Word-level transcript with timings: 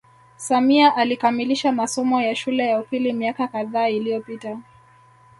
Samia 0.37 0.95
alikamilisha 0.95 1.71
masomo 1.71 2.21
ya 2.21 2.35
shule 2.35 2.65
ya 2.67 2.79
upili 2.79 3.13
miaka 3.13 3.47
kadhaa 3.47 3.87
iliyopita 3.89 4.59